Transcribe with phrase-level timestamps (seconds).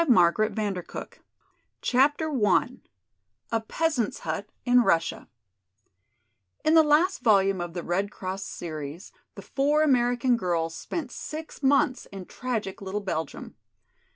[0.01, 0.35] THE REUNION
[0.73, 1.19] 256
[1.83, 2.79] CHAPTER I
[3.51, 5.27] A Peasant's Hut in Russia
[6.65, 11.61] In the last volume of the Red Cross series the four American girls spent six
[11.61, 13.53] months in tragic little Belgium.